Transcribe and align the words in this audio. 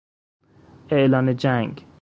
اعلان 0.89 1.35
جنگ 1.35 1.85